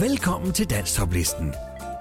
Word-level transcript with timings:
Velkommen 0.00 0.52
til 0.52 0.70
Danstoplisten. 0.70 1.54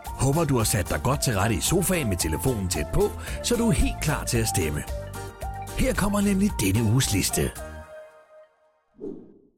Håber 0.05 0.44
du 0.44 0.57
har 0.57 0.63
sat 0.63 0.89
dig 0.89 0.99
godt 1.04 1.21
til 1.21 1.34
rette 1.34 1.55
i 1.55 1.62
sofaen 1.62 2.09
med 2.09 2.18
telefonen 2.18 2.70
tæt 2.70 2.86
på, 2.93 3.12
så 3.43 3.55
du 3.55 3.68
er 3.68 3.71
helt 3.71 4.02
klar 4.02 4.23
til 4.23 4.38
at 4.38 4.47
stemme. 4.47 4.84
Her 5.77 5.93
kommer 5.93 6.21
nemlig 6.21 6.52
denne 6.60 6.83
uges 6.91 7.13
liste. 7.13 7.52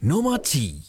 Nummer 0.02 0.38
10. 0.38 0.84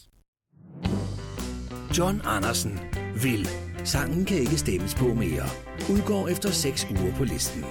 John 1.97 2.21
Andersen 2.25 2.79
vil. 3.21 3.49
Sangen 3.83 4.25
kan 4.25 4.37
ikke 4.37 4.57
stemmes 4.57 4.95
på 4.95 5.05
mere. 5.05 5.43
Udgår 5.89 6.27
efter 6.27 6.51
6 6.51 6.87
uger 6.91 7.15
på 7.15 7.23
listen. 7.23 7.65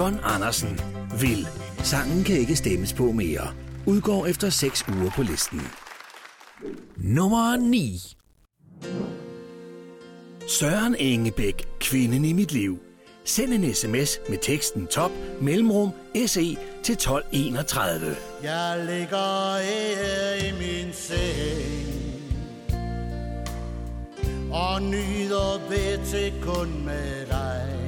John 0.00 0.20
Andersen 0.22 0.80
vil. 1.20 1.48
Sangen 1.82 2.24
kan 2.24 2.36
ikke 2.36 2.56
stemmes 2.56 2.92
på 2.92 3.12
mere. 3.12 3.54
Udgår 3.86 4.26
efter 4.26 4.50
6 4.50 4.84
uger 4.88 5.10
på 5.10 5.22
listen. 5.22 5.60
Nummer 6.96 7.56
9. 7.56 8.00
Søren 10.48 10.96
Engebæk, 10.98 11.68
kvinden 11.80 12.24
i 12.24 12.32
mit 12.32 12.52
liv. 12.52 12.78
Send 13.24 13.52
en 13.52 13.74
sms 13.74 14.20
med 14.28 14.38
teksten 14.42 14.86
top 14.86 15.10
mellemrum 15.40 15.90
SE 16.26 16.56
til 16.82 16.92
1231. 16.92 18.16
Jeg 18.42 18.84
ligger 18.86 19.58
her 19.62 20.48
i 20.48 20.52
min 20.52 20.92
seng 20.92 21.90
Og 24.52 24.82
nyder 24.82 25.60
bedre 25.68 26.32
kun 26.42 26.84
med 26.84 27.26
dig 27.26 27.79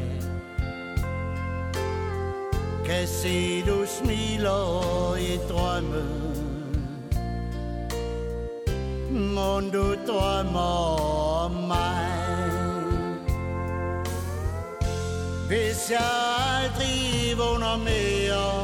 kan 2.93 3.07
se 3.07 3.63
du 3.67 3.87
smiler 3.87 5.17
i 5.17 5.37
drømme 5.49 6.05
Må 9.11 9.61
du 9.61 9.95
drømmer 10.07 10.85
om 11.45 11.51
mig 11.51 12.51
Hvis 15.49 15.91
jeg 15.91 16.11
aldrig 16.59 17.39
vågner 17.39 17.77
mere 17.77 18.63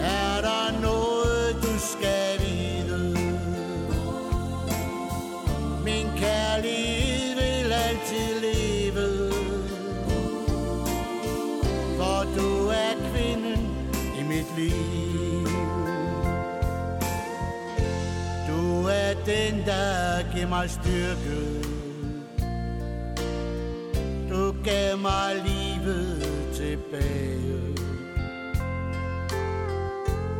er 0.00 0.40
der 0.40 0.80
noget, 0.80 1.56
du 1.62 1.78
skal 1.78 2.40
vide? 2.40 3.18
Min 5.84 6.06
kærlighed 6.18 6.95
den, 19.26 19.66
der 19.66 20.32
giver 20.34 20.48
mig 20.48 20.70
styrke. 20.70 21.38
Du 24.30 24.54
gav 24.64 24.98
mig 24.98 25.34
livet 25.46 26.26
tilbage. 26.54 27.76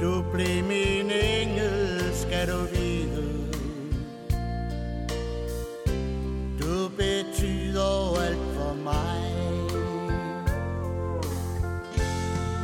Du 0.00 0.24
blev 0.32 0.64
min 0.64 1.10
engel, 1.10 2.02
skal 2.14 2.48
du 2.48 2.58
vide. 2.72 3.46
Du 6.60 6.88
betyder 6.88 8.20
alt 8.20 8.38
for 8.54 8.74
mig. 8.74 9.36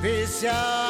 Hvis 0.01 0.45
jeg 0.45 0.82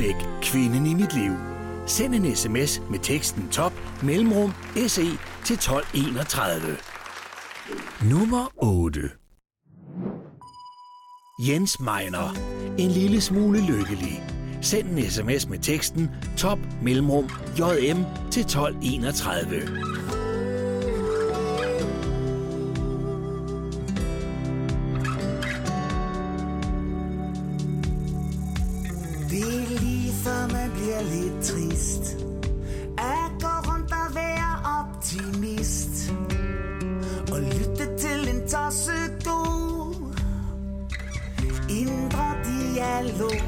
Bæk, 0.00 0.14
kvinden 0.42 0.86
i 0.86 0.94
mit 0.94 1.14
liv. 1.14 1.32
Send 1.86 2.14
en 2.14 2.36
sms 2.36 2.82
med 2.90 2.98
teksten 2.98 3.48
top 3.48 3.72
mellemrum 4.02 4.52
se 4.88 5.02
til 5.44 5.54
1231. 5.54 6.76
Nummer 8.10 8.52
8. 8.56 9.00
Jens 11.48 11.80
Meiner. 11.80 12.36
En 12.78 12.90
lille 12.90 13.20
smule 13.20 13.66
lykkelig. 13.66 14.22
Send 14.62 14.88
en 14.88 15.10
sms 15.10 15.48
med 15.48 15.58
teksten 15.58 16.10
top 16.36 16.58
mellemrum 16.82 17.24
jm 17.58 18.04
til 18.30 18.42
1231. 18.42 19.99
forstå 43.20 43.44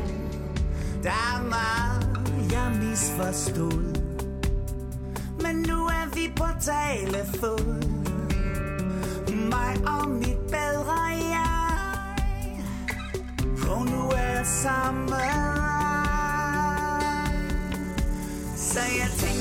Der 1.03 1.11
er 1.11 1.43
meget, 1.43 2.53
jeg 2.53 2.73
misforstod. 2.83 3.97
Men 5.43 5.57
nu 5.57 5.87
er 5.87 6.15
vi 6.15 6.33
på 6.37 6.47
talefod. 6.61 7.83
Mig 9.51 9.77
og 9.87 10.11
mit 10.11 10.39
bedre 10.49 11.03
jeg. 11.09 12.17
Og 13.71 13.87
nu 13.87 14.09
er 14.09 14.37
jeg 14.37 14.47
sammen 14.47 15.09
Så 18.57 18.81
jeg 18.81 19.11
tænker 19.19 19.32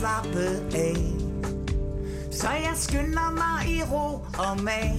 slappet 0.00 0.74
af. 0.74 0.96
Så 2.30 2.48
jeg 2.48 2.72
skynder 2.76 3.30
mig 3.30 3.76
i 3.76 3.82
ro 3.82 4.24
og 4.38 4.62
mag. 4.62 4.94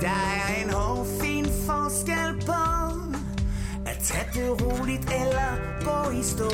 Der 0.00 0.18
er 0.36 0.64
en 0.64 0.70
hårfin 0.70 1.44
forskel 1.66 2.46
på 2.46 2.62
At 3.86 3.98
tage 4.02 4.26
det 4.34 4.62
roligt 4.62 5.12
eller 5.22 5.50
gå 5.84 6.10
i 6.10 6.22
stå. 6.22 6.50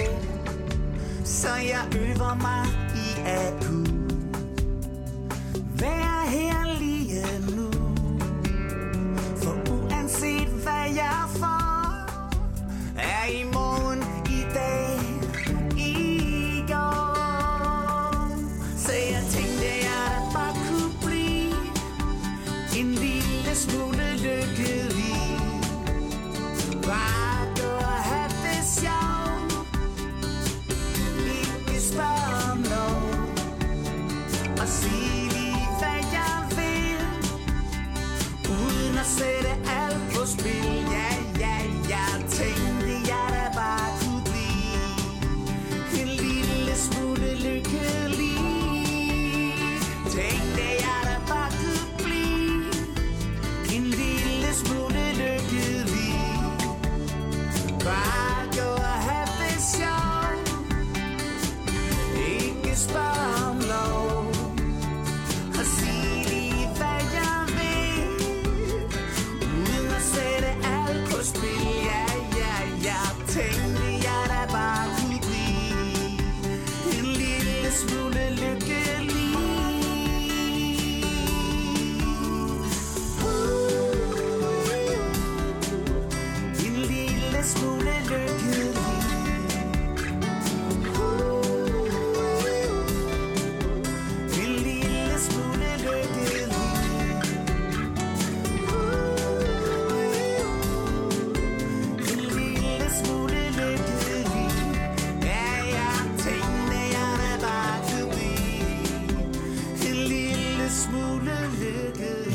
Så 1.24 1.48
jeg 1.48 1.84
øver 1.96 2.34
mig 2.34 2.64
i 2.94 3.20
at 3.26 3.64
kunne 3.64 3.91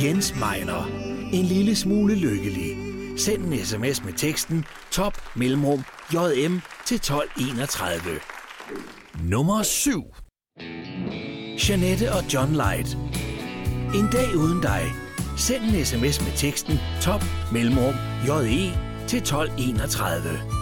Jens 0.03 0.35
Meiner. 0.35 0.89
En 1.33 1.45
lille 1.45 1.75
smule 1.75 2.15
lykkelig. 2.15 2.77
Send 3.17 3.45
en 3.45 3.65
sms 3.65 4.03
med 4.03 4.13
teksten 4.13 4.65
top 4.91 5.21
mellemrum 5.35 5.83
JM 6.13 6.61
til 6.85 6.95
1231. 6.95 8.01
Nummer 9.23 9.63
7. 9.63 10.03
Janette 11.69 12.13
og 12.13 12.33
John 12.33 12.51
Light. 12.51 12.97
En 13.95 14.07
dag 14.11 14.35
uden 14.35 14.61
dig. 14.61 14.83
Send 15.37 15.63
en 15.63 15.85
sms 15.85 16.21
med 16.21 16.37
teksten 16.37 16.79
top 17.01 17.23
mellemrum 17.51 17.93
JE 18.27 18.71
til 19.07 19.17
1231. 19.17 20.56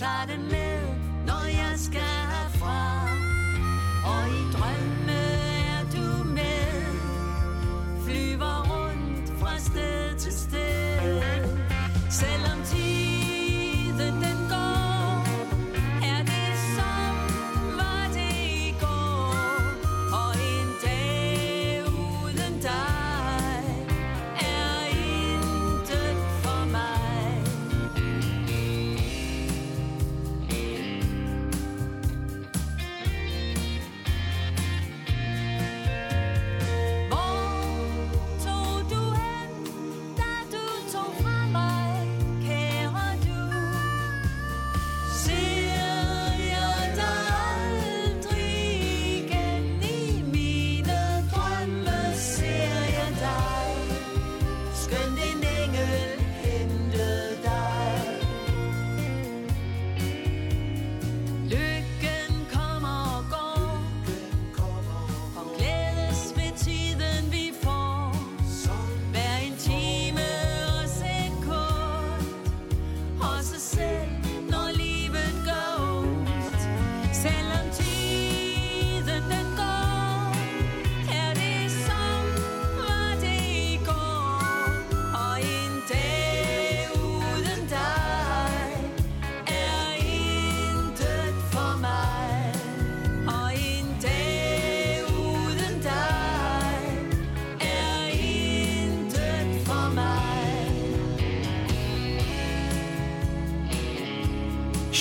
tight 0.00 0.30
and 0.30 0.59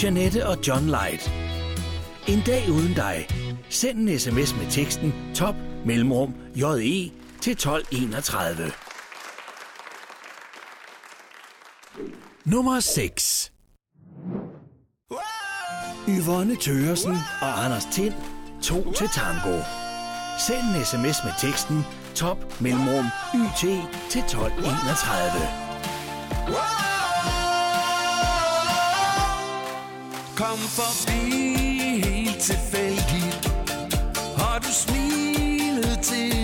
Janette 0.03 0.47
og 0.47 0.57
John 0.67 0.85
Light. 0.85 1.31
En 2.27 2.41
dag 2.45 2.71
uden 2.71 2.93
dig. 2.93 3.27
Send 3.69 4.09
en 4.09 4.19
sms 4.19 4.55
med 4.55 4.71
teksten 4.71 5.13
top 5.35 5.55
mellemrum 5.85 6.33
JE 6.55 7.11
til 7.41 7.51
1231. 7.51 8.71
Nummer 12.45 12.79
6 12.79 13.51
Yvonne 16.09 16.55
Tøresen 16.55 17.17
og 17.41 17.65
Anders 17.65 17.85
Tind 17.85 18.13
to 18.63 18.93
til 18.93 19.07
tango. 19.13 19.61
Send 20.47 20.75
en 20.75 20.85
sms 20.85 21.23
med 21.23 21.33
teksten 21.39 21.85
top 22.15 22.61
mellemrum 22.61 23.05
YT 23.35 23.61
til 24.09 24.21
1231. 24.21 26.88
kom 30.39 30.57
forbi 30.57 31.21
helt 32.03 32.39
tilfældigt. 32.39 33.51
Og 34.35 34.55
du 34.63 34.71
smilede 34.71 35.95
til 36.01 36.38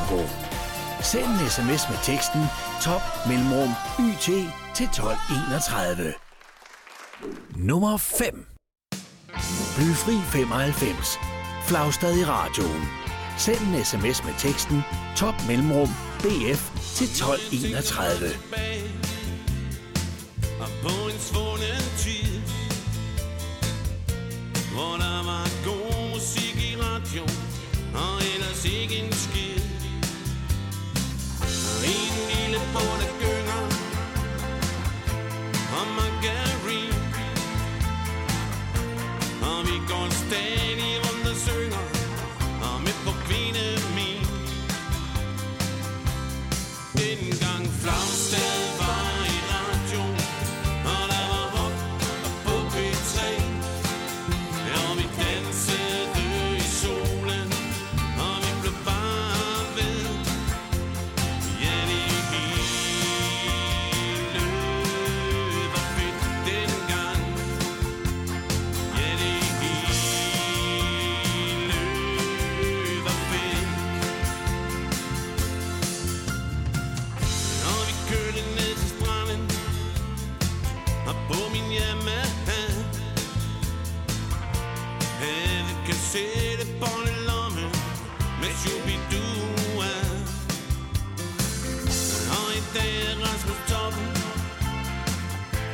Banko. 0.00 0.26
Send 1.02 1.24
en 1.24 1.50
sms 1.50 1.88
med 1.88 1.98
teksten 2.02 2.40
top 2.82 3.02
mellemrum 3.28 3.70
yt 4.00 4.20
til 4.74 4.84
1231. 4.86 6.14
Nummer 7.56 7.96
5. 7.96 8.46
Blyfri 9.76 10.16
95. 10.32 11.18
Flagstad 11.64 12.16
i 12.16 12.24
radioen. 12.24 12.84
Send 13.38 13.58
en 13.58 13.84
sms 13.84 14.24
med 14.24 14.34
teksten 14.38 14.82
top 15.16 15.34
mellemrum 15.48 15.88
bf 16.18 16.62
til 16.96 17.06
1231. 17.06 18.28
I'm 20.60 20.72
pulling 20.82 21.18
stay 40.30 40.59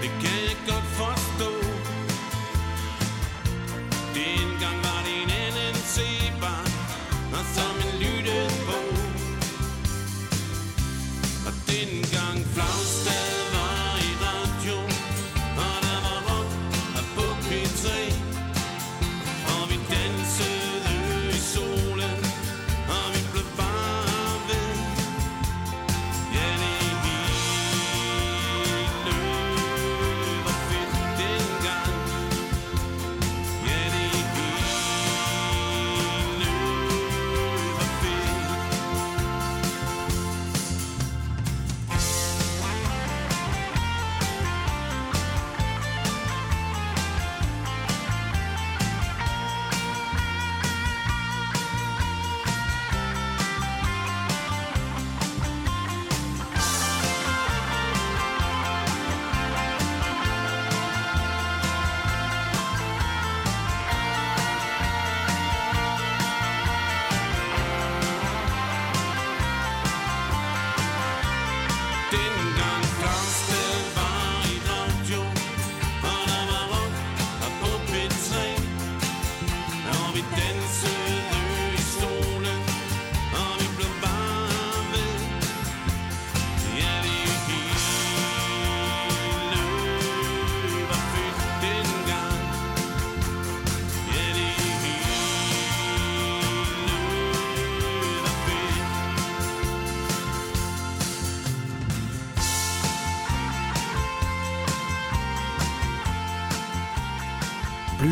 Ik 0.06 0.12
can't 0.22 0.56
go 0.66 0.80
van 0.96 1.15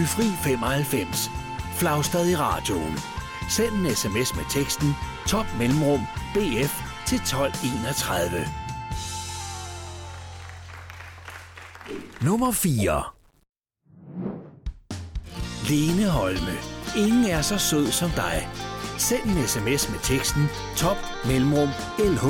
Blyfri 0.05 0.57
95. 0.57 1.31
Flagstad 1.75 2.27
i 2.27 2.37
radioen. 2.37 2.99
Send 3.49 3.75
en 3.75 3.95
sms 3.95 4.37
med 4.37 4.45
teksten 4.51 4.95
top 5.27 5.47
mellemrum 5.59 6.01
bf 6.35 6.73
til 7.07 7.17
1231. 7.17 8.47
Nummer 12.21 12.53
4. 12.53 13.03
Lene 15.69 16.11
Holme. 16.11 16.57
Ingen 16.97 17.25
er 17.25 17.43
så 17.43 17.59
sød 17.59 17.87
som 17.87 18.11
dig. 18.11 18.49
Send 18.99 19.23
en 19.25 19.49
sms 19.49 19.91
med 19.91 19.99
teksten 20.03 20.49
top 20.77 20.97
mellemrum 21.27 21.69
lh 21.99 22.23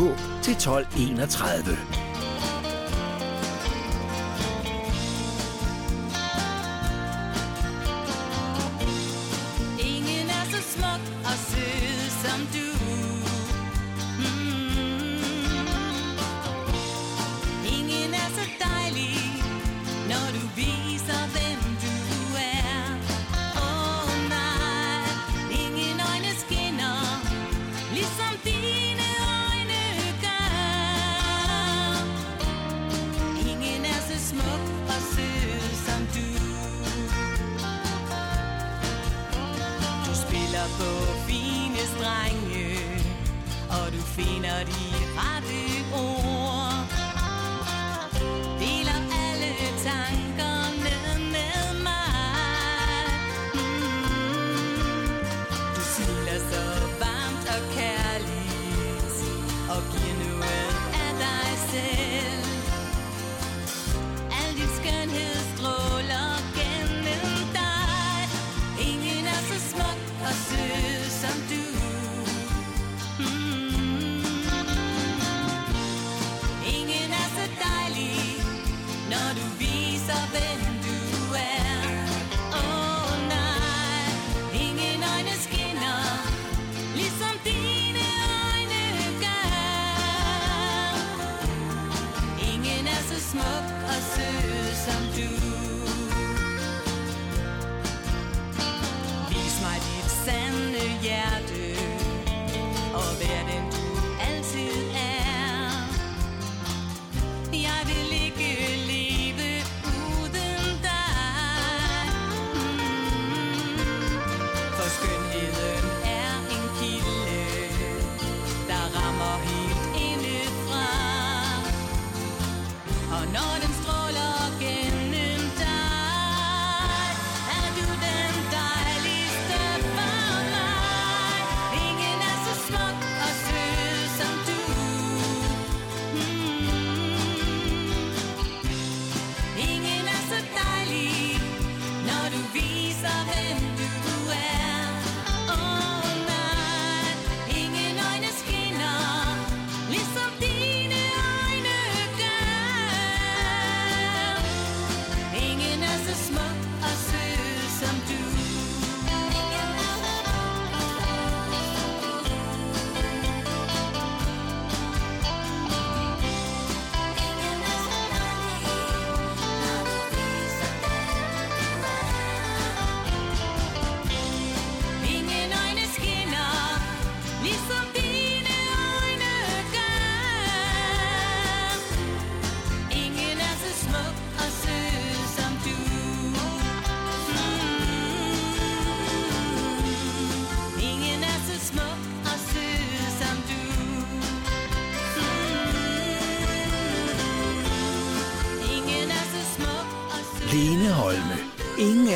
til 0.43 0.53
1231. 0.53 2.04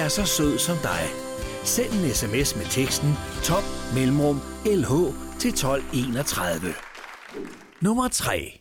er 0.08 0.12
så 0.12 0.24
sød 0.24 0.58
som 0.58 0.76
dig. 0.82 1.04
Send 1.64 1.92
en 1.92 2.14
sms 2.14 2.56
med 2.56 2.64
teksten 2.70 3.14
top 3.44 3.62
mellemrum 3.94 4.40
lh 4.66 4.90
til 5.38 5.50
1231. 5.50 6.74
Nummer 7.80 8.08
3. 8.08 8.60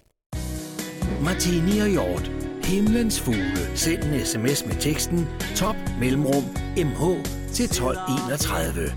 Martini 1.23 1.79
og 1.79 1.87
Hjort. 1.87 2.31
Himlens 2.63 3.21
fugle. 3.21 3.71
Send 3.75 4.03
en 4.03 4.25
sms 4.25 4.65
med 4.65 4.81
teksten 4.81 5.27
top 5.55 5.75
mellemrum 5.99 6.43
mh 6.77 7.23
til 7.53 7.65
1231. 7.65 8.93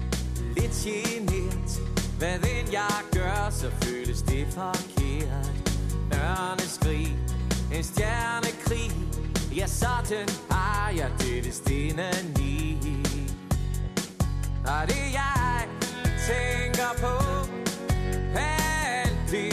Lidt 0.57 0.73
genert, 0.85 1.71
hvad 2.19 2.39
vil 2.39 2.73
jeg 2.73 2.97
gør, 3.13 3.51
så 3.51 3.71
føles 3.83 4.23
det 4.23 4.47
forkert. 4.51 5.51
Ørne 6.15 6.69
skrig, 6.69 7.17
en 7.75 7.85
stjernekrig, 7.85 8.91
ja 9.57 9.67
sådan 9.67 10.29
har 10.51 10.93
jeg 10.97 11.11
det, 11.19 11.45
det 11.45 11.55
stenen 11.55 12.40
og 14.71 14.89
det 14.89 15.13
jeg 15.13 15.69
tænker 16.29 16.91
på 16.99 17.15
Alt 18.39 19.19
det 19.31 19.53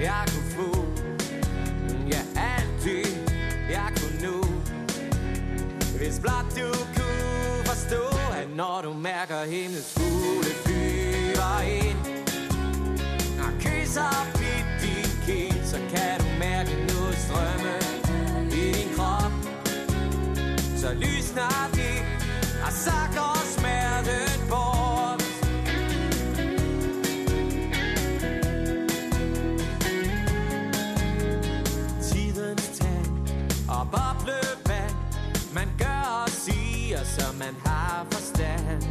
jeg 0.00 0.24
kunne 0.32 0.50
få. 0.50 0.86
Ja, 2.10 2.20
alt 2.36 2.84
det 2.84 3.06
jeg 3.70 3.92
kunne 3.96 4.18
nå. 4.26 4.44
Hvis 5.98 6.20
blot 6.20 6.46
du 6.56 6.68
kunne 6.96 7.64
forstå 7.64 8.02
At 8.42 8.56
når 8.56 8.80
du 8.82 8.92
mærker 8.92 9.44
hendes 9.44 9.93
som 37.18 37.34
man 37.34 37.54
har 37.64 38.06
forstand. 38.10 38.82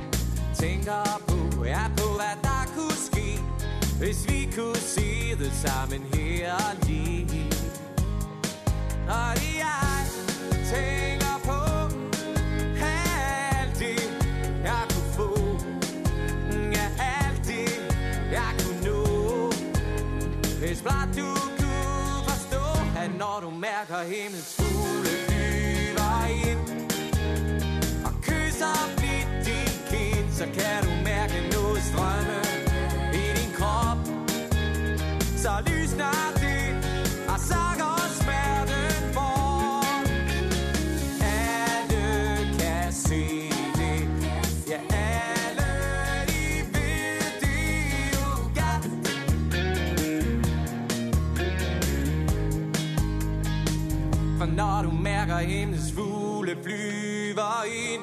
Tænker 0.55 1.21
på, 1.27 1.65
ja 1.65 1.83
på 1.97 2.07
hvad 2.19 2.35
der 2.43 2.63
kunne 2.75 2.97
ske 3.09 3.39
Hvis 3.99 4.27
vi 4.29 4.49
kunne 4.55 4.75
se 4.75 5.35
det 5.39 5.51
sammen 5.65 6.01
her 6.13 6.53
og 6.53 6.87
lige. 6.87 7.51
Og 9.07 9.31
jeg 9.63 10.05
tænker 10.73 11.35
på 11.43 11.59
alt 12.83 13.79
det, 13.79 14.01
jeg 14.63 14.83
kunne 14.93 15.11
få. 15.17 15.29
Ja, 16.77 16.87
alt 17.17 17.47
det, 17.47 17.69
jeg 18.31 18.51
kunne 18.59 18.81
nå. 18.85 19.51
Hvis 20.59 20.81
blot 20.81 21.09
du 21.17 21.29
kunne 21.59 22.23
forstå 22.29 22.63
At 22.97 23.11
når 23.19 23.39
du 23.41 23.49
mærker 23.49 24.03
himlens 24.03 24.62
Så 30.43 30.49
kan 30.49 30.83
du 30.83 31.03
mærke 31.03 31.33
noget 31.53 31.83
strømme 31.83 32.39
i 33.13 33.25
din 33.39 33.51
krop. 33.57 33.97
Så 35.37 35.51
lysner 35.67 36.33
det, 36.35 36.65
og 37.29 37.39
så 37.39 37.63
går 37.79 37.99
smerten 38.21 39.13
bort. 39.13 40.09
Alle 41.21 42.07
kan 42.59 42.93
se 42.93 43.23
det. 43.79 44.01
Ja, 44.69 44.79
alle 44.91 45.69
de 46.27 46.45
ved 46.73 47.21
det 47.43 48.13
jo 48.15 48.27
godt 48.59 48.85
For 54.37 54.45
når 54.55 54.81
du 54.83 54.91
mærker 54.91 55.37
himlens 55.37 55.91
fugle 55.95 56.57
flyver 56.63 57.63
ind 57.65 58.02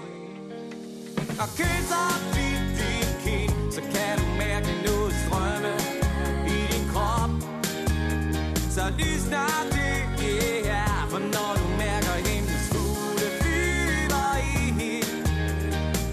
og 1.50 1.56
kysser 1.56 2.10
blidt 2.32 2.66
din 2.78 3.08
kind 3.24 3.72
Så 3.72 3.80
kan 3.80 4.18
du 4.18 4.26
mærke 4.38 4.72
noget 4.86 5.14
strømme 5.24 5.74
i 6.46 6.58
din 6.72 6.84
krop. 6.92 7.30
Så 8.70 8.82
lysner 8.98 9.52
det, 9.74 9.98
yeah 10.22 11.10
For 11.10 11.18
når 11.18 11.52
du 11.60 11.66
mærker 11.84 12.14
himlens 12.28 12.66
fugle 12.72 13.26
flyver 13.40 14.30
ind 14.66 15.06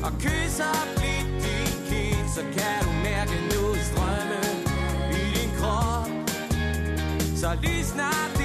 Og 0.06 0.12
kysser 0.24 0.78
blidt 0.96 1.30
din 1.46 1.74
kind 1.90 2.26
Så 2.36 2.42
kan 2.58 2.78
du 2.86 2.92
mærke 3.10 3.36
noget 3.54 3.80
strømme 3.90 4.42
i 5.22 5.24
din 5.38 5.52
krop. 5.60 6.10
Så 7.42 7.50
lysner 7.64 8.18
det, 8.34 8.37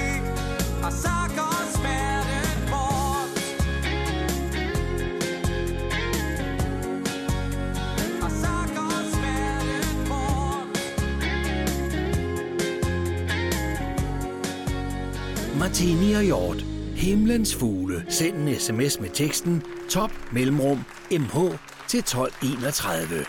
Martini 15.73 16.13
og 16.13 16.23
Hjort. 16.23 16.65
Himlens 16.97 17.57
fugle. 17.57 18.05
Send 18.09 18.49
en 18.49 18.61
sms 18.61 19.01
med 19.01 19.09
teksten 19.09 19.63
top 19.91 20.11
mellemrum 20.33 20.85
mh 21.11 21.59
til 21.89 21.99
1231. 21.99 23.25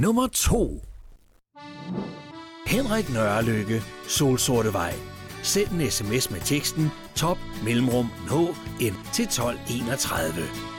Nummer 0.00 0.26
2. 0.26 0.82
Henrik 2.66 3.12
Nørrelykke. 3.12 3.82
Solsorte 4.08 4.72
Vej. 4.72 4.94
Send 5.42 5.68
en 5.70 5.90
sms 5.90 6.30
med 6.30 6.40
teksten 6.40 6.90
top 7.16 7.38
mellemrum 7.64 8.06
hn 8.30 8.94
til 9.12 9.24
1231. 9.24 10.73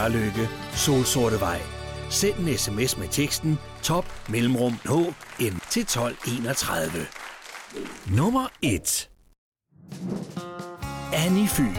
Henrik 0.00 0.48
Solsorte 0.72 1.40
Vej. 1.40 1.60
Send 2.10 2.34
en 2.38 2.58
sms 2.58 2.96
med 2.96 3.08
teksten 3.08 3.58
top 3.82 4.04
mellemrum 4.28 4.72
hn 4.72 5.60
til 5.70 5.82
1231. 5.82 7.06
Nummer 8.16 8.48
1. 8.62 9.10
Annie 11.12 11.48
Fyn. 11.48 11.76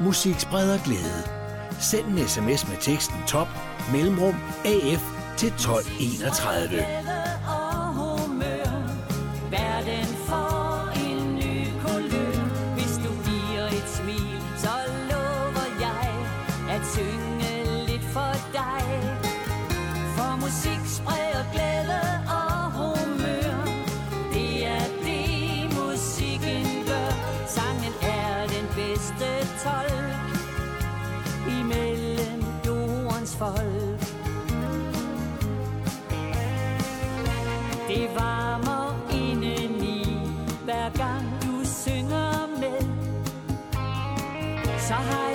Musik 0.00 0.40
spreder 0.40 0.78
glæde. 0.84 1.22
Send 1.80 2.06
en 2.06 2.28
sms 2.28 2.68
med 2.68 2.76
teksten 2.80 3.16
top 3.28 3.48
mellemrum 3.92 4.34
af 4.64 4.98
til 5.36 5.48
1231. 5.48 7.05
bedste 28.96 29.28
tolk 29.64 30.16
Imellem 31.60 32.44
jordens 32.66 33.36
folk. 33.36 34.00
Det 37.88 38.08
varmer 38.14 38.94
indeni 39.12 40.18
Hver 40.64 40.90
gang 40.98 41.24
du 41.42 41.64
synger 41.64 42.46
med. 42.60 42.80
Så 44.78 44.94
har 44.94 45.25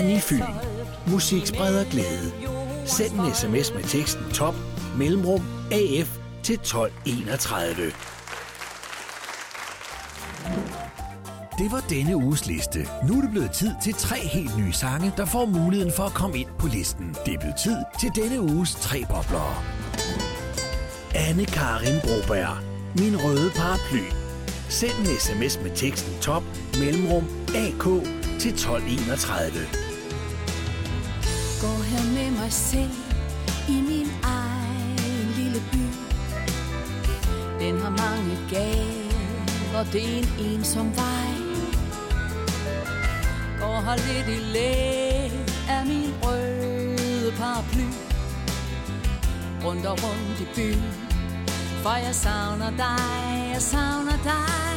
bedste 0.00 0.06
Annie 0.06 0.20
Fyn. 0.20 0.44
Musik 1.06 1.46
spreder 1.46 1.84
glæde. 1.84 2.32
Send 2.86 3.12
en 3.12 3.34
sms 3.34 3.74
med 3.74 3.82
teksten 3.82 4.24
top 4.32 4.54
mellemrum 4.98 5.42
AF 5.72 6.18
til 6.42 6.54
1231. 6.54 7.92
Det 11.58 11.72
var 11.72 11.84
denne 11.90 12.16
uges 12.16 12.46
liste. 12.46 12.88
Nu 13.08 13.16
er 13.16 13.20
det 13.20 13.30
blevet 13.30 13.50
tid 13.50 13.70
til 13.82 13.94
tre 13.94 14.16
helt 14.16 14.58
nye 14.58 14.72
sange, 14.72 15.12
der 15.16 15.24
får 15.24 15.46
muligheden 15.46 15.92
for 15.96 16.02
at 16.02 16.14
komme 16.14 16.38
ind 16.38 16.48
på 16.58 16.66
listen. 16.66 17.16
Det 17.26 17.34
er 17.34 17.38
blevet 17.38 17.56
tid 17.56 17.76
til 18.00 18.10
denne 18.14 18.40
uges 18.40 18.74
tre 18.74 19.04
boblere. 19.08 19.56
anne 21.14 21.44
Karin 21.44 22.00
Broberg. 22.02 22.56
Min 22.98 23.16
røde 23.24 23.50
paraply. 23.56 24.04
Send 24.68 24.98
en 24.98 25.06
sms 25.20 25.62
med 25.62 25.76
teksten 25.76 26.12
top 26.20 26.42
mellemrum 26.78 27.24
AK 27.54 27.84
til 28.40 28.50
1231. 28.50 29.89
Går 31.60 31.82
her 31.82 32.04
med 32.14 32.30
mig 32.30 32.52
selv 32.52 32.96
i 33.68 33.80
min 33.90 34.08
egen 34.22 35.26
lille 35.36 35.60
by. 35.72 35.84
Den 37.60 37.80
har 37.80 37.90
mange 37.90 38.38
gader, 38.50 39.84
det 39.92 40.04
er 40.04 40.18
en 40.18 40.28
ensom 40.38 40.96
vej. 40.96 41.32
Går 43.60 43.80
her 43.80 43.96
lidt 43.96 44.28
i 44.38 44.40
læ 44.52 44.70
af 45.68 45.86
min 45.86 46.14
røde 46.22 47.32
paraply. 47.38 47.88
Rundt 49.64 49.86
og 49.86 49.98
rundt 50.02 50.40
i 50.40 50.46
byen, 50.54 50.92
for 51.82 51.96
jeg 52.06 52.14
savner 52.14 52.70
dig, 52.70 53.50
jeg 53.52 53.62
savner 53.62 54.18
dig. 54.24 54.76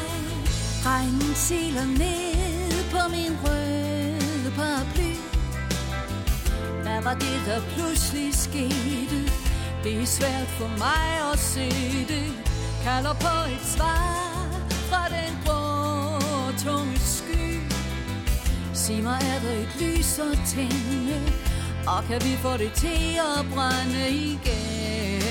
Regnen 0.86 1.36
siler 1.36 1.86
ned 1.86 2.91
på 2.91 3.09
min 3.11 3.38
røde 3.43 3.62
var 7.03 7.13
det, 7.13 7.41
der 7.45 7.61
pludselig 7.75 8.35
skete? 8.35 9.19
Det 9.83 10.01
er 10.01 10.05
svært 10.05 10.47
for 10.47 10.67
mig 10.67 11.31
at 11.33 11.39
se 11.39 11.69
det. 12.07 12.31
Kalder 12.83 13.13
på 13.13 13.51
et 13.53 13.65
svar 13.75 14.47
fra 14.89 15.03
den 15.09 15.33
grå, 15.45 15.61
tunge 16.65 16.99
sky. 16.99 17.61
Sig 18.73 19.03
mig, 19.03 19.19
er 19.21 19.39
der 19.39 19.53
et 19.63 19.75
lys 19.81 20.19
at 20.19 20.39
tænde? 20.47 21.21
Og 21.87 22.03
kan 22.03 22.21
vi 22.21 22.37
få 22.41 22.57
det 22.57 22.73
til 22.73 23.19
at 23.37 23.45
brænde 23.53 24.09
igen? 24.09 25.21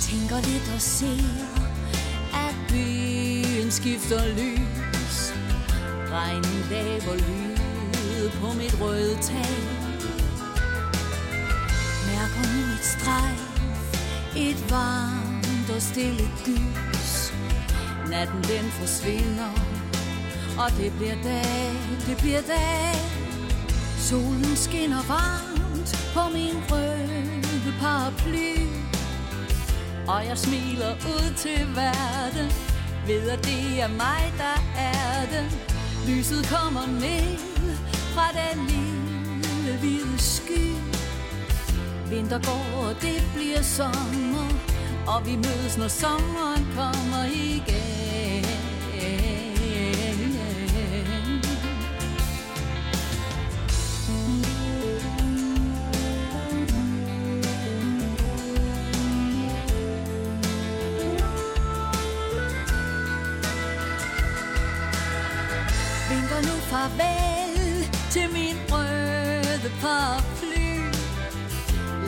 Tænker 0.00 0.36
lidt 0.48 0.70
og 0.74 0.80
ser, 0.80 1.66
at 2.34 2.54
byen 2.68 3.70
skifter 3.70 4.26
lys. 4.36 4.85
Regnen 6.16 6.66
laver 6.70 7.14
lyd 7.14 8.30
på 8.40 8.46
mit 8.52 8.76
røde 8.80 9.16
tag. 9.22 9.56
Mærker 12.06 12.42
nu 12.52 12.62
et 12.74 12.84
strejf 12.84 13.40
Et 14.36 14.70
varmt 14.70 15.70
og 15.76 15.82
stille 15.82 16.28
gys 16.44 17.32
Natten 18.10 18.42
den 18.42 18.70
forsvinder 18.70 19.52
Og 20.58 20.70
det 20.78 20.92
bliver 20.96 21.22
dag, 21.22 21.72
det 22.06 22.16
bliver 22.18 22.40
dag. 22.40 22.94
Solen 23.98 24.56
skinner 24.56 25.02
varmt 25.08 25.90
på 26.14 26.22
min 26.36 26.56
røde 26.70 27.74
paraply. 27.80 28.52
Og 30.08 30.26
jeg 30.26 30.38
smiler 30.38 30.94
ud 30.94 31.34
til 31.36 31.60
verden 31.74 32.48
Ved 33.06 33.30
at 33.30 33.44
det 33.44 33.80
er 33.80 33.88
mig, 33.88 34.32
der 34.38 34.56
er 34.76 35.26
det. 35.30 35.75
Lyset 36.06 36.46
kommer 36.46 36.86
ned 36.86 37.38
fra 38.14 38.26
den 38.32 38.66
lille 38.66 39.78
hvide 39.80 40.18
sky. 40.18 40.66
Vinter 42.10 42.40
går, 42.42 42.80
og 42.82 42.94
det 43.00 43.22
bliver 43.34 43.62
sommer 43.62 44.48
Og 45.06 45.26
vi 45.26 45.36
mødes, 45.36 45.78
når 45.78 45.88
sommeren 45.88 46.66
kommer 46.76 47.24
igen. 47.24 47.95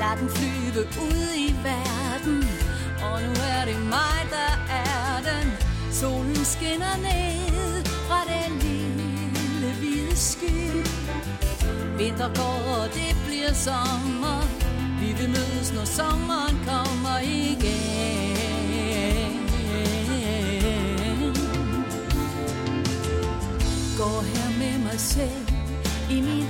Lad 0.08 0.16
den 0.16 0.28
flyve 0.28 0.82
ud 1.06 1.28
i 1.36 1.54
verden. 1.64 2.44
Og 3.02 3.22
nu 3.22 3.32
er 3.56 3.64
det 3.64 3.80
mig, 3.94 4.20
der 4.30 4.52
er 4.70 5.20
den. 5.28 5.46
Solen 5.92 6.44
skinner 6.44 6.96
ned 6.96 7.84
fra 7.84 8.20
den 8.32 8.58
lille 8.58 9.72
hvide 9.78 10.16
sky. 10.16 10.60
Vinter 11.98 12.28
går, 12.34 12.60
og 12.76 12.86
det 12.94 13.16
bliver 13.26 13.52
sommer. 13.52 14.40
Vi 15.00 15.12
vil 15.18 15.28
mødes, 15.28 15.72
når 15.74 15.84
sommeren 15.84 16.56
kommer 16.66 17.18
igen. 17.18 17.68
Går 23.98 24.20
her 24.32 24.58
med 24.58 24.78
mig 24.78 25.00
selv 25.00 25.48
i 26.10 26.20
min 26.20 26.47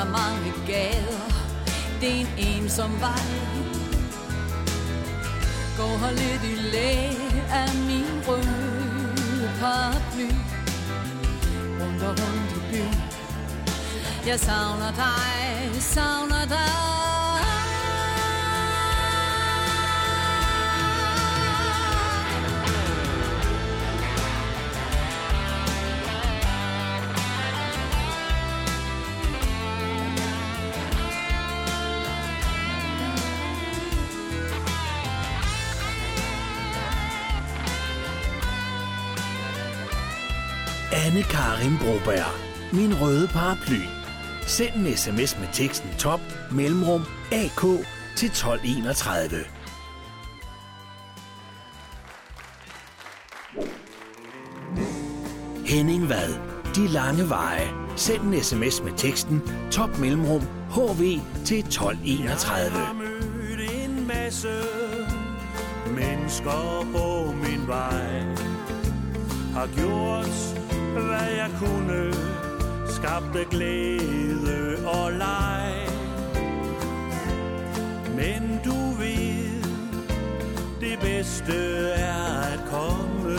har 0.00 0.10
mange 0.10 0.52
gader, 0.66 1.28
det 2.00 2.08
er 2.08 2.20
en 2.20 2.28
ensom 2.38 3.00
vej. 3.00 3.26
Går 5.76 5.98
her 5.98 6.10
lidt 6.10 6.42
i 6.52 6.54
læ 6.74 6.92
af 7.50 7.74
min 7.74 8.22
røde 8.28 9.50
paraply. 9.60 10.30
Rundt 11.80 12.02
og 12.02 12.08
rundt 12.08 12.52
i 12.56 12.60
byen. 12.70 13.02
Jeg 14.26 14.40
savner 14.40 14.90
dig, 14.90 15.82
savner 15.82 16.44
dig. 16.48 17.19
Anne 41.10 41.22
Karin 41.22 41.76
Broberg. 41.78 42.32
Min 42.72 43.00
røde 43.00 43.28
paraply. 43.28 43.80
Send 44.46 44.74
en 44.74 44.96
sms 44.96 45.38
med 45.40 45.48
teksten 45.52 45.90
top 45.98 46.20
mellemrum 46.50 47.02
AK 47.32 47.60
til 48.16 48.28
1231. 48.28 49.44
Henning 55.66 56.08
Vad. 56.08 56.34
De 56.74 56.88
lange 56.88 57.28
veje. 57.28 57.68
Send 57.96 58.22
en 58.22 58.42
sms 58.42 58.82
med 58.82 58.92
teksten 58.96 59.42
top 59.70 59.98
mellemrum 59.98 60.42
HV 60.70 61.20
til 61.44 61.58
1231. 61.58 62.78
Jeg 62.78 62.86
har 62.86 62.92
mødt 62.92 63.70
en 63.84 64.06
masse 64.06 64.48
mennesker 65.86 66.86
på 66.92 67.32
min 67.32 67.68
vej. 67.68 68.24
Har 69.54 69.68
gjort, 69.76 70.59
hvad 70.92 71.30
jeg 71.36 71.50
kunne. 71.58 72.12
Skabte 72.86 73.44
glæde 73.50 74.86
og 74.86 75.12
leg. 75.12 75.88
Men 78.16 78.60
du 78.64 78.90
ved, 78.98 79.62
det 80.80 80.98
bedste 81.00 81.88
er 81.90 82.40
at 82.52 82.60
komme, 82.70 83.38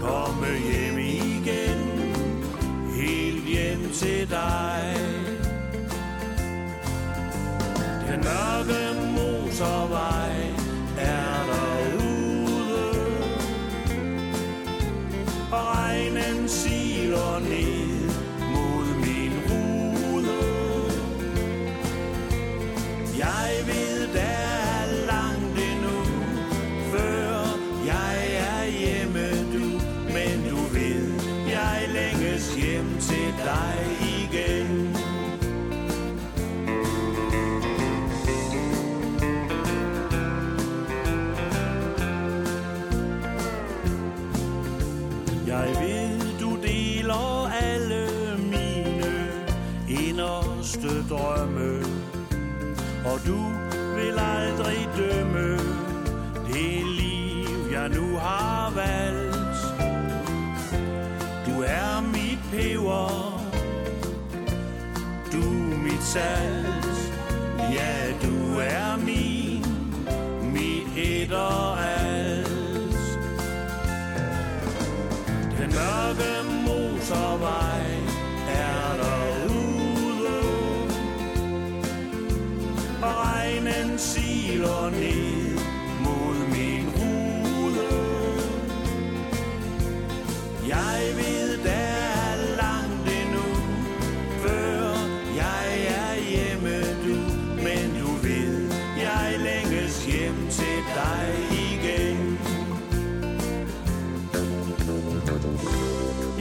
komme 0.00 0.46
hjem 0.46 0.98
igen. 0.98 1.78
Helt 2.94 3.44
hjem 3.44 3.90
til 3.92 4.30
dig. 4.30 4.96
Den 8.08 8.20
mørke 8.20 9.00
motorvej 9.16 10.45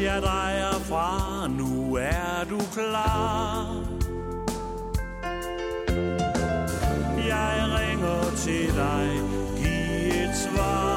Jeg 0.05 0.21
drejer 0.21 0.79
fra, 0.89 1.47
nu 1.47 1.95
er 1.95 2.45
du 2.49 2.59
klar. 2.73 3.75
Jeg 7.27 7.79
ringer 7.79 8.35
til 8.37 8.75
dig, 8.75 9.21
giv 9.57 10.23
et 10.23 10.35
svar. 10.35 10.94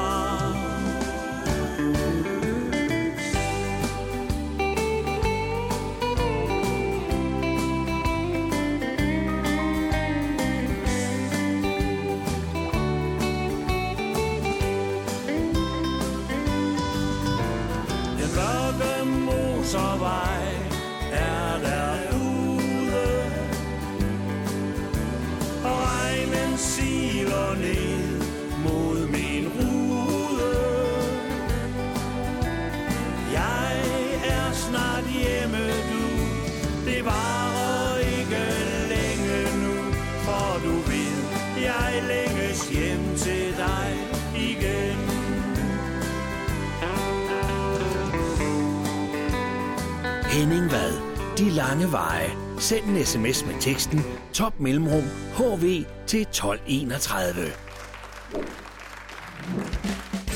De 51.39 51.49
lange 51.49 51.91
veje. 51.91 52.29
Send 52.57 52.83
en 52.85 53.05
sms 53.05 53.45
med 53.45 53.55
teksten 53.59 54.03
top 54.33 54.59
mellemrum 54.59 55.03
hv 55.37 55.85
til 56.07 56.21
1231. 56.21 57.33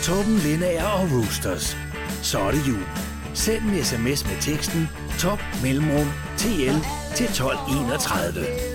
Torben 0.03 0.37
Lindager 0.37 0.87
og 0.87 1.07
Roosters. 1.11 1.77
Så 2.21 2.39
er 2.39 2.51
det 2.51 2.67
jul. 2.67 2.83
Send 3.33 3.63
en 3.63 3.83
sms 3.83 4.25
med 4.25 4.41
teksten 4.41 4.89
top 5.19 5.39
mellemrum 5.63 6.07
tl 6.37 6.71
til 7.15 7.25
1231. 7.25 8.72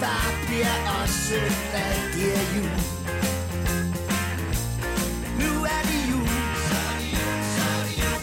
far 0.00 0.26
bliver 0.46 0.76
også 1.00 1.38
glad, 1.70 1.94
det 2.14 2.28
er 2.40 2.46
jul. 2.56 2.76
Nu 5.40 5.50
er 5.74 5.82
det 5.90 6.00
jul, 6.10 6.28
så 6.68 6.78
er 6.90 6.96
det 7.00 7.08
jul, 7.16 7.40
så 7.54 7.64
er 7.76 7.82
det 7.86 7.94
jul. 8.02 8.22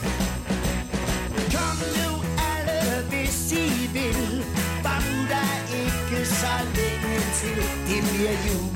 Kom 1.56 1.78
nu 2.00 2.12
alle, 2.52 3.08
hvis 3.10 3.52
I 3.52 3.66
vil 3.94 4.46
Bare 4.84 5.02
nu 5.10 5.18
der 5.34 5.52
ikke 5.84 6.26
så 6.42 6.54
længe 6.78 7.18
til 7.40 7.58
Det 7.88 8.02
bliver 8.12 8.36
jul 8.48 8.75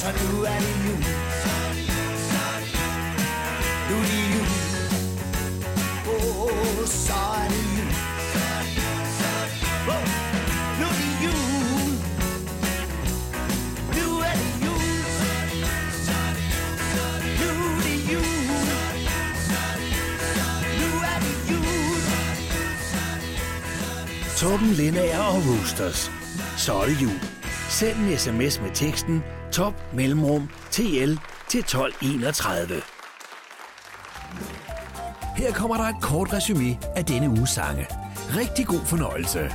så 0.00 0.06
nu 0.06 0.42
er 0.42 0.58
det 0.64 0.74
jul 0.84 1.04
Nu 3.90 3.96
er 3.96 4.06
det 4.10 4.22
jul 4.34 4.48
Åh, 6.08 6.86
så 6.86 7.12
er 7.40 7.48
det 7.48 7.64
jul. 7.76 7.92
Åh, 9.88 10.06
nu 10.80 10.86
er 10.86 10.96
det 11.00 11.12
jul. 11.24 11.90
Nu 13.96 14.06
er 14.28 14.34
det 14.40 14.52
jul. 14.64 14.88
Nu 17.40 17.50
er 17.72 17.80
det 17.84 17.98
jul. 18.12 18.56
Nu 20.80 20.90
er 21.10 21.18
det 21.24 21.36
jul. 21.50 22.02
Torben 24.36 24.72
Lindager 24.72 25.18
og 25.18 25.42
Roosters. 25.46 26.10
Så 26.56 26.74
er 26.74 26.86
det 26.86 27.02
jul. 27.02 27.29
Send 27.80 27.96
en 27.96 28.18
sms 28.18 28.60
med 28.60 28.70
teksten 28.74 29.22
top 29.52 29.74
mellemrum 29.94 30.50
tl 30.70 30.82
til 31.48 31.60
1231. 31.60 32.82
Her 35.36 35.52
kommer 35.52 35.76
der 35.76 35.84
et 35.84 36.02
kort 36.02 36.32
resume 36.32 36.78
af 36.96 37.04
denne 37.04 37.28
uges 37.28 37.50
sange. 37.50 37.86
Rigtig 38.36 38.66
god 38.66 38.80
fornøjelse. 38.86 39.52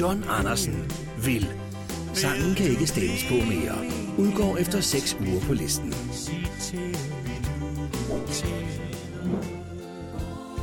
John 0.00 0.24
Andersen. 0.28 0.92
Vil. 1.24 1.48
Sangen 2.14 2.54
kan 2.54 2.66
ikke 2.66 2.86
stemmes 2.86 3.24
på 3.28 3.34
mere. 3.34 3.74
Udgår 4.18 4.56
efter 4.56 4.80
6 4.80 5.16
uger 5.20 5.40
på 5.40 5.52
listen. 5.52 5.94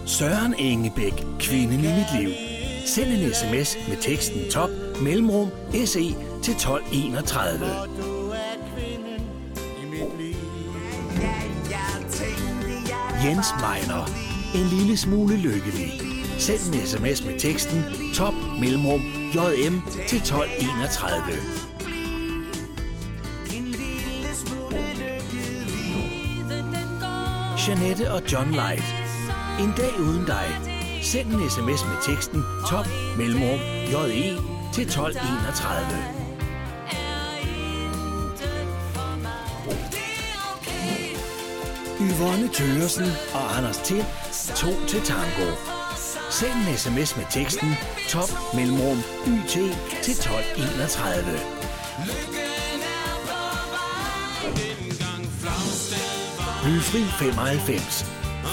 Søren 0.06 0.54
Engebæk. 0.60 1.14
Kvinden 1.40 1.80
i 1.80 1.88
mit 1.88 2.22
liv. 2.22 2.49
Send 2.96 3.12
en 3.12 3.34
sms 3.34 3.78
med 3.88 3.98
teksten 3.98 4.52
top 4.52 4.70
mellemrum 5.02 5.50
se 5.88 6.16
til 6.44 6.54
1231. 6.54 7.66
Jens 13.26 13.48
Meiner. 13.62 14.06
En 14.56 14.78
lille 14.78 14.98
smule 14.98 15.38
lykkelig. 15.38 16.02
Send 16.38 16.76
en 16.76 16.88
sms 16.88 17.26
med 17.26 17.40
teksten 17.40 17.84
top 18.16 18.34
mellemrum 18.62 19.02
jm 19.36 19.82
til 20.08 20.18
1231. 20.18 21.22
en. 23.50 23.76
Janette 27.68 28.12
og 28.12 28.22
John 28.32 28.52
Light. 28.52 28.96
En 29.60 29.74
dag 29.78 30.00
uden 30.00 30.26
dig. 30.26 30.69
Send 31.12 31.32
en 31.34 31.50
sms 31.50 31.86
med 31.86 31.98
teksten 32.06 32.44
top 32.70 32.88
mellemrum 33.18 33.60
je 33.92 34.38
til 34.74 34.84
1231. 34.84 36.20
Yvonne 42.02 42.48
Tøgersen 42.48 43.06
og 43.34 43.58
Anders 43.58 43.78
Tind. 43.78 44.06
To 44.56 44.68
til 44.88 45.02
tango. 45.02 45.48
Send 46.30 46.54
en 46.68 46.78
sms 46.78 47.18
med 47.18 47.26
teksten 47.30 47.70
top 48.10 48.30
mellemrum 48.56 48.98
yt 49.28 49.50
til 50.04 50.14
1231. 50.14 51.40
Blyfri 56.64 57.02
95. 57.04 58.06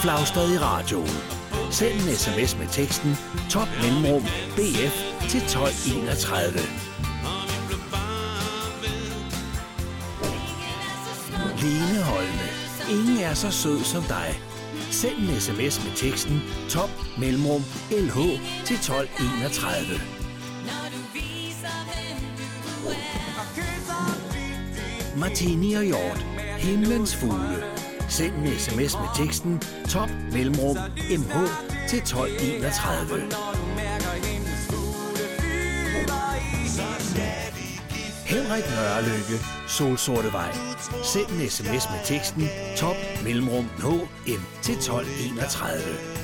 Flagstad 0.03 0.53
i 0.53 0.59
radioen. 0.59 1.36
Send 1.77 1.93
en 1.93 2.17
sms 2.17 2.59
med 2.59 2.67
teksten 2.69 3.17
top 3.51 3.69
mellemrum 3.83 4.23
bf 4.57 4.95
til 5.29 5.41
1231. 5.41 6.61
Lene 11.63 12.03
Holme. 12.03 12.49
Ingen 12.91 13.19
er 13.19 13.35
så 13.35 13.51
sød 13.51 13.85
som 13.85 14.03
dig. 14.03 14.41
Send 14.91 15.17
en 15.17 15.41
sms 15.41 15.85
med 15.85 15.93
teksten 15.97 16.43
top 16.71 16.91
mellemrum 17.19 17.63
lh 17.91 18.17
til 18.65 18.77
1231. 18.77 20.01
Martini 25.17 25.75
og 25.75 25.85
Hjort. 25.85 26.27
Himlens 26.59 27.17
fugle. 27.17 27.65
Send 28.09 28.35
en 28.35 28.59
sms 28.59 28.95
med 28.95 29.09
teksten 29.17 29.63
top 29.89 30.11
mellemrum 30.33 30.77
mh 31.11 31.66
til 31.89 31.99
1231. 31.99 33.21
Henrik 38.27 38.65
Nørrelykke, 38.71 39.37
Solsortevej. 39.69 40.53
Send 41.05 41.27
en 41.31 41.51
sms 41.51 41.91
med 41.91 42.05
teksten 42.05 42.49
top 42.77 42.97
mellemrum 43.25 43.65
HM 43.65 44.43
til 44.63 44.75
1231. 44.75 46.17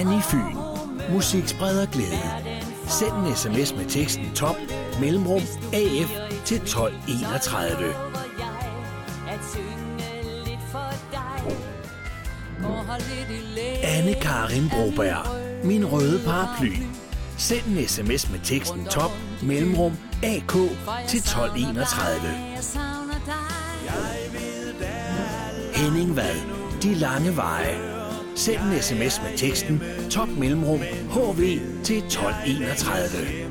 Annie 0.00 0.22
Fyn. 0.22 0.56
Musik 1.12 1.48
spreder 1.48 1.86
glæde. 1.86 2.18
Send 2.88 3.12
en 3.12 3.36
sms 3.36 3.74
med 3.76 3.84
teksten 3.88 4.34
top 4.34 4.56
mellemrum 5.00 5.42
AF 5.72 6.10
til 6.44 6.56
1231. 6.56 8.15
Karin 14.26 14.68
Broberg. 14.68 15.26
Min 15.64 15.92
røde 15.92 16.20
paraply. 16.24 16.72
Send 17.38 17.66
en 17.66 17.88
sms 17.88 18.30
med 18.30 18.40
teksten 18.44 18.84
top 18.84 19.10
mellemrum 19.42 19.92
AK 20.22 20.52
til 21.08 21.18
1231. 21.18 22.20
Henning 25.74 26.16
Vad. 26.16 26.36
De 26.82 26.94
lange 26.94 27.36
veje. 27.36 27.78
Send 28.34 28.60
en 28.60 28.82
sms 28.82 29.20
med 29.22 29.38
teksten 29.38 29.82
top 30.10 30.28
mellemrum 30.28 30.80
HV 31.10 31.60
til 31.84 31.98
1231. 31.98 33.46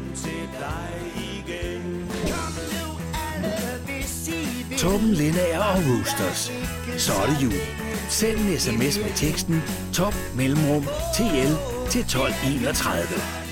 Torben 4.78 5.13
Lindager 5.13 5.59
og 5.59 5.78
Roosters. 5.78 6.51
Så 6.97 7.13
er 7.13 7.26
det 7.26 7.43
jul. 7.43 7.84
Send 8.10 8.38
en 8.38 8.60
sms 8.60 8.97
med 8.97 9.16
teksten 9.16 9.64
top 9.93 10.16
mellemrum 10.36 10.84
TL 11.18 11.53
til 11.89 12.01
1231. 12.01 13.44